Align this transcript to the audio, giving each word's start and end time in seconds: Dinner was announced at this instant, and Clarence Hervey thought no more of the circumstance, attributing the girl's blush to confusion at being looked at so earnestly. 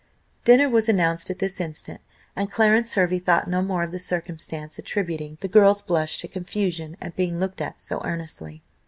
Dinner 0.45 0.67
was 0.67 0.89
announced 0.89 1.29
at 1.29 1.37
this 1.37 1.61
instant, 1.61 2.01
and 2.35 2.49
Clarence 2.49 2.95
Hervey 2.95 3.19
thought 3.19 3.47
no 3.47 3.61
more 3.61 3.83
of 3.83 3.91
the 3.91 3.99
circumstance, 3.99 4.79
attributing 4.79 5.37
the 5.41 5.47
girl's 5.47 5.83
blush 5.83 6.17
to 6.21 6.27
confusion 6.27 6.97
at 6.99 7.15
being 7.15 7.39
looked 7.39 7.61
at 7.61 7.79
so 7.79 8.01
earnestly. 8.03 8.63